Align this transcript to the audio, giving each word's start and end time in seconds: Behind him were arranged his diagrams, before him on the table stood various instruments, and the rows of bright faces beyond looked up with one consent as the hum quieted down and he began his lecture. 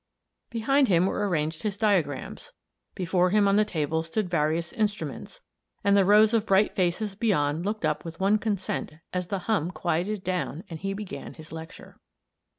Behind 0.49 0.87
him 0.87 1.05
were 1.05 1.29
arranged 1.29 1.61
his 1.61 1.77
diagrams, 1.77 2.53
before 2.95 3.29
him 3.29 3.47
on 3.47 3.55
the 3.55 3.63
table 3.63 4.01
stood 4.01 4.31
various 4.31 4.73
instruments, 4.73 5.41
and 5.83 5.95
the 5.95 6.03
rows 6.03 6.33
of 6.33 6.47
bright 6.47 6.73
faces 6.73 7.13
beyond 7.13 7.65
looked 7.67 7.85
up 7.85 8.03
with 8.03 8.19
one 8.19 8.39
consent 8.39 8.93
as 9.13 9.27
the 9.27 9.41
hum 9.47 9.69
quieted 9.69 10.23
down 10.23 10.63
and 10.71 10.79
he 10.79 10.95
began 10.95 11.35
his 11.35 11.51
lecture. 11.51 11.99